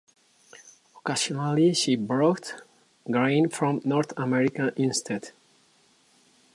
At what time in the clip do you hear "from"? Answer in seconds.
3.49-3.81